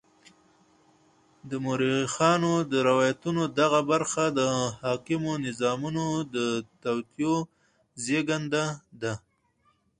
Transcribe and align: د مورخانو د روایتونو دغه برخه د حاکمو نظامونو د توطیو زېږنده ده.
د 1.49 1.51
مورخانو 1.65 2.53
د 2.71 2.73
روایتونو 2.89 3.43
دغه 3.59 3.79
برخه 3.91 4.23
د 4.39 4.39
حاکمو 4.83 5.31
نظامونو 5.45 6.05
د 6.35 6.37
توطیو 6.83 7.35
زېږنده 8.03 8.65
ده. 9.01 9.13